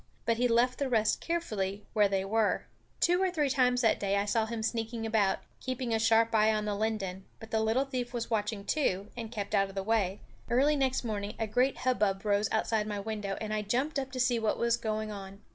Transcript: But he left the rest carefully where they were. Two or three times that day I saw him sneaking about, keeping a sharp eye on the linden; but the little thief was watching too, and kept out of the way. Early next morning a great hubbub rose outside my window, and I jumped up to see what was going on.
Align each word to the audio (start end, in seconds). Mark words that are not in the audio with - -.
But 0.25 0.37
he 0.37 0.47
left 0.47 0.79
the 0.79 0.89
rest 0.89 1.21
carefully 1.21 1.85
where 1.93 2.07
they 2.07 2.25
were. 2.25 2.65
Two 2.99 3.21
or 3.21 3.29
three 3.29 3.51
times 3.51 3.81
that 3.81 3.99
day 3.99 4.15
I 4.17 4.25
saw 4.25 4.47
him 4.47 4.63
sneaking 4.63 5.05
about, 5.05 5.41
keeping 5.59 5.93
a 5.93 5.99
sharp 5.99 6.33
eye 6.33 6.51
on 6.51 6.65
the 6.65 6.73
linden; 6.73 7.25
but 7.39 7.51
the 7.51 7.59
little 7.59 7.85
thief 7.85 8.11
was 8.11 8.31
watching 8.31 8.65
too, 8.65 9.11
and 9.15 9.31
kept 9.31 9.53
out 9.53 9.69
of 9.69 9.75
the 9.75 9.83
way. 9.83 10.19
Early 10.49 10.75
next 10.75 11.03
morning 11.03 11.35
a 11.37 11.45
great 11.45 11.77
hubbub 11.77 12.25
rose 12.25 12.49
outside 12.51 12.87
my 12.87 12.99
window, 12.99 13.37
and 13.39 13.53
I 13.53 13.61
jumped 13.61 13.99
up 13.99 14.11
to 14.13 14.19
see 14.19 14.39
what 14.39 14.57
was 14.57 14.75
going 14.75 15.11
on. 15.11 15.39